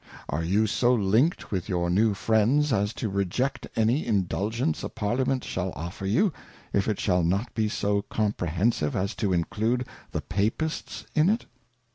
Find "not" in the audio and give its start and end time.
7.21-7.53